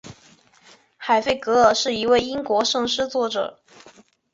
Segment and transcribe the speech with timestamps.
[0.97, 3.59] 海弗格尔是一位英国圣诗作者。